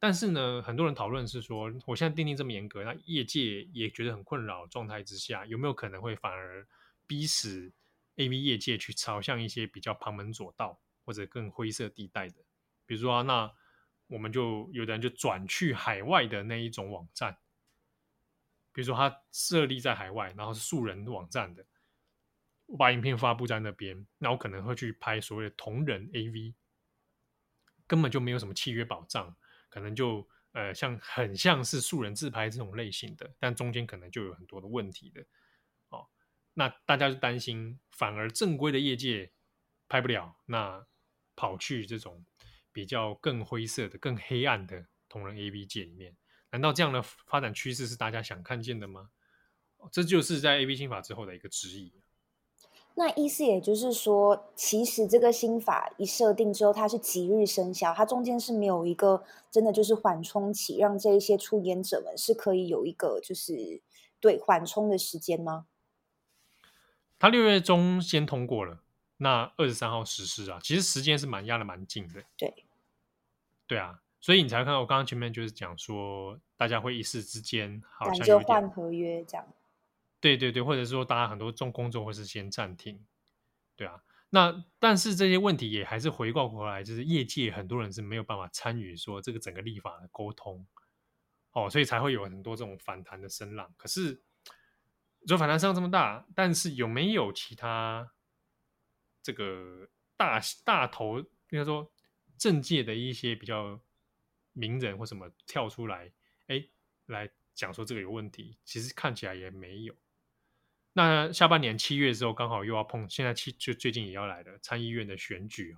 [0.00, 6.66] 但是呢，很多人讨论是说，我现在定定这么严格，那业界也觉得很困扰状态之下，有没有可能会反而
[7.06, 7.70] 逼死
[8.16, 12.36] AV 业界去朝向一些比较旁门左道或者更灰色地带的？
[12.86, 13.52] 比如说啊，那
[14.08, 17.38] 我们就有的人就转去海外的那一种网站，
[18.72, 21.64] 比如说他设立在海外，然后是素人网站的，
[22.66, 26.54] 我把影片发布在那边，那我可能会去拍所谓的同人 AV，
[27.86, 29.36] 根本就没有什么契约保障。
[29.70, 35.22] 可能就呃像很像是素人自拍这种类型的，但中间可能就有很多的问题的
[35.90, 36.08] 哦。
[36.54, 39.30] 那大家就担心，反而正规的业界
[39.86, 40.86] 拍不了，那
[41.36, 42.24] 跑去这种
[42.78, 46.16] 比较更灰色的、更黑暗的同人 AV 界里面，
[46.52, 49.10] 难道这样的发展趋势是大家想看见的吗？
[49.90, 51.92] 这就是在 AV 新法之后的一个质疑。
[52.94, 63.82] 那意思也就是说，其实这个新法一设定之后，它是即日生效，它中间是没有一个真的就是缓冲期，让这一些出演者们是可以有一个就是
[64.20, 65.66] 对缓冲的时间吗？
[67.18, 68.84] 他六月中先通过了，
[69.16, 72.22] 那二十三号实施啊，其实时间是蛮压的蛮近的。
[72.36, 72.64] 对，
[73.68, 79.46] 对啊，所以你才看到我刚刚前面就是讲说，大家会一时之间好像感觉换合约这样。
[80.20, 83.06] 对对对，或者是说，大家很多重工作会是先暂停，
[83.76, 84.02] 对啊。
[84.30, 90.66] 那但是这些问题也还是回过头来，就是业界很多人是没有办法参与说这个整个立法的沟通，
[91.52, 93.72] 哦，所以才会有很多这种反弹的声浪。
[93.76, 94.20] 可是，
[95.26, 98.10] 就反弹声浪这么大，但是有没有其他
[99.22, 101.90] 这个大大头，应该说
[102.38, 103.80] 政界的一些比较
[104.52, 106.10] 名人或什么跳出来，
[106.46, 106.64] 哎，
[107.06, 108.56] 来讲说这个有问题？
[108.64, 109.94] 其实看起来也没有。
[110.92, 115.76] 那下半年七月之后，刚好又要碰，现在七就最近也要来的参议院的选举。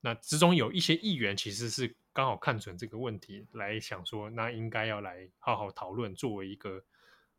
[0.00, 6.84] 那之中有一些议员其实是刚好看准这个问题，来想说，那应该要来好好讨论，作为一个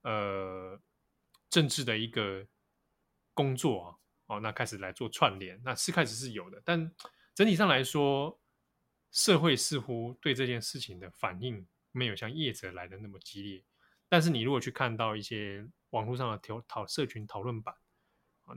[0.01, 0.79] 呃
[1.49, 2.45] 政治的一个
[3.33, 3.95] 工作啊。
[4.27, 6.91] 哦，那开始来做串联，那是开始是有的，但
[7.39, 8.37] 整体上来说，
[9.11, 13.63] 社会似乎对这件事情的反应没有像业者来的那么激烈。
[14.09, 17.73] 但是你如果去看到一些网络上的讨讨社群讨论版，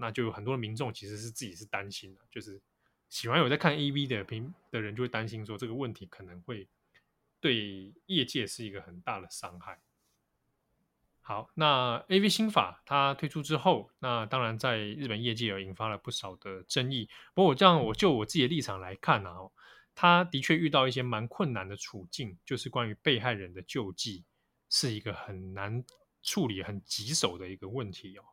[0.01, 2.61] 那就有很多民众其实是自己是担心的，就是
[3.09, 6.69] 喜欢有在看 AV 的评的人就会担心说这个问题可能会
[7.39, 9.81] 对业界是一个很大的伤害。
[11.25, 17.09] 好，那 AV 新法它推出之后，那当然在日本业界有引发了不少的争议。
[17.33, 19.37] 不过我这样，我就我自己的立场来看啊，
[19.95, 24.25] 他的确遇到一些蛮困难的处境，就是关于被害人的救济
[24.69, 25.85] 是一个很难
[26.25, 28.25] 处理、很棘手的一个问题哦。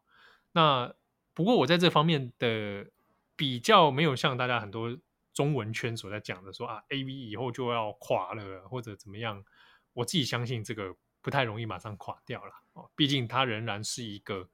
[0.51, 0.91] 那
[1.35, 2.89] 不过我在这方面的
[3.35, 4.97] 比较没有像大家很多
[5.31, 9.45] 中文圈所在讲的说啊，AV 以后就要垮了或者怎么样，
[9.93, 10.95] 我自己相信这个。
[11.21, 14.49] 不太容易马上垮掉了哦，毕竟它仍然是一个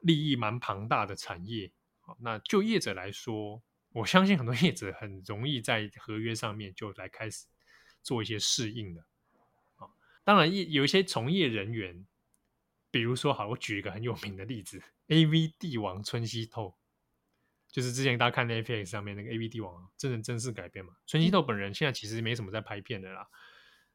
[0.00, 1.72] 利益蛮庞大的产业。
[2.18, 3.62] 那就业者来说，
[3.92, 7.46] 我相信很多 业者很容易在合约上面就来开始
[8.02, 9.04] 做一些适应的。
[10.24, 12.06] 当然有一些从业人员，
[12.90, 16.76] 比如说，好，我举一个很有名的例子，AV 帝王春熙透，
[17.68, 20.94] 就是之前大家看 Netflix 上面那个 AV 帝王真人真事改编嘛。
[21.06, 23.28] 春熙透本人现在其实没什么在拍片的啦。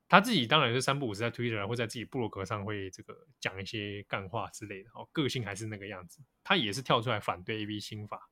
[0.09, 6.21] 他自己当然是三不五时在 Twitter 或在自己部落格上会这个讲一些干话之类的哦，个性还是那个样子。
[6.43, 8.29] 他也是跳出来反对 AV 新法。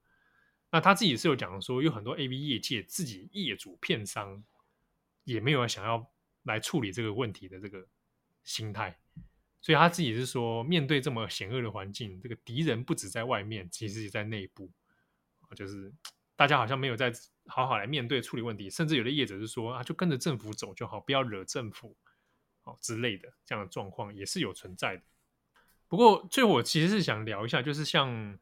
[0.71, 4.43] 那他自己是有讲说，有很多 AV 业界自己业主片商
[5.25, 6.09] 也没有想要
[6.43, 7.85] 来处理这个问题的这个
[8.43, 8.97] 心态，
[9.61, 14.71] 所以他自己是说，面对这么险恶的环境，这个敌人不止在外面，其实也在内部，
[15.55, 15.93] 就是
[16.37, 17.11] 大家好像没有在。
[17.47, 21.95] 好好来面对处理问题，甚至有的业者是说啊，就跟着政府走就好，不要惹政府，
[22.63, 25.03] 哦之类的这样的状况也是有存在的。
[25.87, 28.39] 不过最后我其实是想聊一下，就是像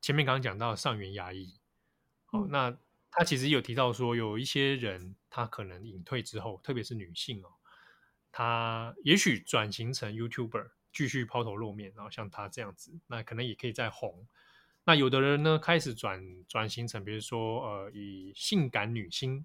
[0.00, 1.58] 前面刚刚讲到上元牙医，
[2.30, 2.78] 哦，那
[3.10, 7.48] 他其实有提到说，有一些人他可能隐退之后，特别是女性哦，
[8.30, 14.28] 她也许转型成 YouTuber，继续抛头露面，然后像他这样子，那可能也可以再红。
[14.88, 19.44] 那有的人呢，开始转转型成，比如说，呃，以性感女星，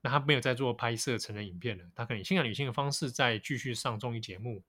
[0.00, 4.62] 那他没有在做拍摄成人影片了，他可能以性感女星的方式再继续上综艺节目，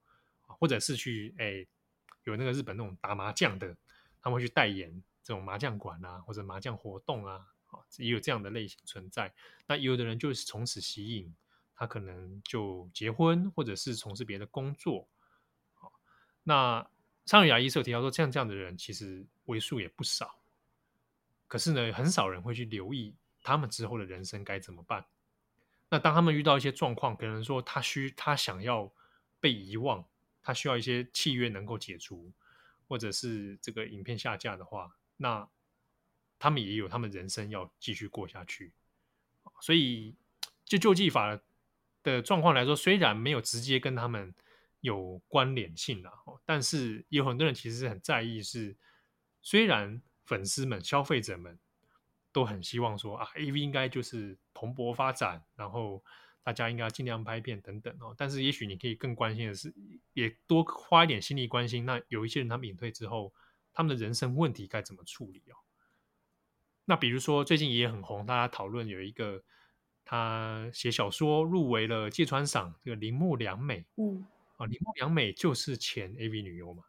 [0.48, 1.64] 或者是去，哎，
[2.24, 3.78] 有那个日本那种打麻将的，
[4.20, 4.92] 他们会去代言
[5.24, 9.32] 这种麻将馆啊，或者麻将活动啊，啊，也有这样的类型存在。
[9.68, 11.32] 那有的人就是从此吸引，
[11.76, 15.08] 他可能就结婚，或者是从事别的工作，
[16.42, 16.90] 那。
[17.26, 20.36] 上原亚衣是有提到说，像这样的人其实为数也不少，
[21.48, 25.06] 可是呢，很少人会去留意他们之后的人生该怎么办。
[25.88, 28.92] 那当他们遇到一些状况，可能说他需他想要
[29.40, 30.04] 被遗忘，
[30.42, 32.32] 他需要一些契约能够解除，
[32.88, 35.48] 或者是这个影片下架的话，那
[36.40, 38.74] 他们也有他们人生要继续过下去。
[39.62, 40.16] 所以，
[40.66, 41.40] 就救济法
[42.04, 44.34] 的状况来说，虽然没有直接跟他们。
[44.82, 46.12] 有关联性啦，
[46.46, 48.78] 但是有很多人其实是很在意是，是
[49.42, 51.58] 虽然粉丝们、消费者们
[52.32, 56.04] 都很希望说啊，AV 应该就是蓬勃发展，然后
[56.44, 59.74] 大家应该尽量拍片等等哦，但是也许你可以更关心的是，
[60.14, 63.32] 也多花一点心力关心，那有一些人他们隐退之后，
[63.72, 65.56] 他们的人生问题该怎么处理哦？
[66.86, 69.44] 那比如说最近也很红，大家讨论有一个
[70.04, 74.26] 他写小说入围了芥川赏，这个铃木良美，嗯。
[74.62, 76.84] 啊，铃木良美就是前 AV 女优嘛，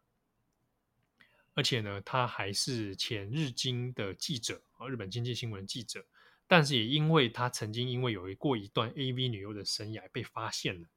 [1.55, 6.05] 而且呢，她还是前日经的记者啊，日本经济新闻记者。
[6.45, 10.87] 但是也因为她曾经因为有过一段 AV 女优的生涯被发现了，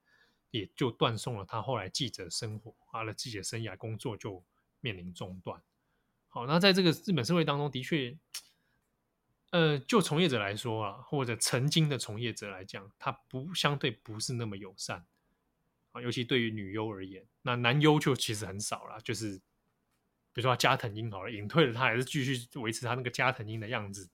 [0.51, 4.45] 也就断送了她后来记者生活，啊，了记者生涯工作就
[4.81, 5.62] 面临中断。
[6.29, 8.18] 好，那在这个日本社会当中，的确，
[9.53, 15.07] 呃，就从业者来说啊，或者曾经的从业者来讲，他不相对不是那么友善。
[16.01, 19.01] 尤其对于女优而言，那男优就其实很少了。
[19.01, 19.36] 就是
[20.32, 24.11] 比如说他加藤鹰好了，隐退了，他还是继续维持他那个加藤鹰的样子，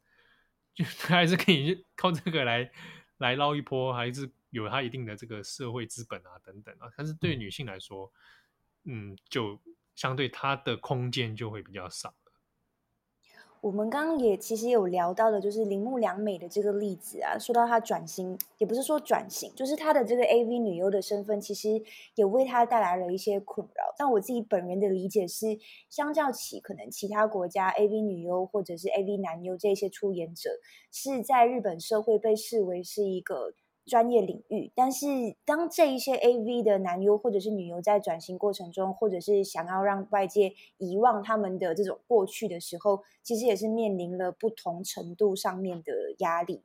[0.74, 2.70] 就他还是可以靠这个来
[3.18, 6.88] 来捞一波，还是有他一定的这个社会资本啊等等啊。
[6.96, 8.12] 但是对女性来说，
[8.84, 9.60] 嗯，就
[9.94, 12.14] 相对她的空间就会比较少。
[13.62, 17.38] 我们刚刚也其实有聊到的，就是铃木良美的这个例子啊。
[17.38, 21.80] 说到她转型，也不是说转型，就是她的这个 AV 女优的身份，其实
[22.16, 23.94] 也为她带来了一些困扰。
[23.96, 25.56] 但我自己本人的理解是，
[25.88, 30.50] 相较起可能其他国家 AV 女优或者是 AV 男优这些出演者，
[30.90, 33.54] 是在日本社会被视为是一个。
[33.84, 35.06] 专业领域，但是
[35.44, 46.62] 当这一些 AV 的男优或者是女优在转型过程中，或者是想要让外界遗忘他们的这种过去的时候，其实也是面临了不同程度上面的压力。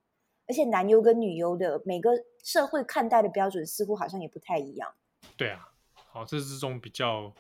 [0.48, 2.12] 而且男优跟女优的每个
[2.44, 4.94] 社会看待的标准似乎好像也不太一样。
[5.36, 7.34] 对啊，好，这是这种比较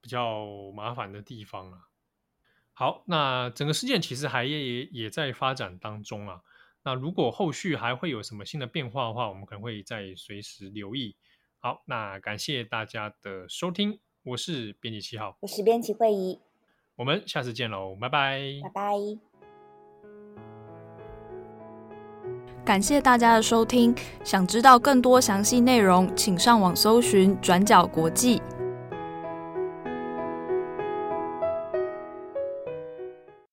[0.00, 1.88] 比较麻烦的地方啊。
[2.74, 6.42] 好，那整个事件其实还也也也在发展当中啊。
[6.86, 11.16] 那如果后续还会有什么新的变化的话，我们可能会再随时留意。
[11.58, 16.38] 好，那感谢大家的收听，我是编辑七号，我是编辑慧仪，
[16.96, 18.92] 我们下次见喽，拜拜，拜拜。
[22.66, 28.42] 感谢大家的收听，想知道更多详细内容，请上网搜寻转角国际。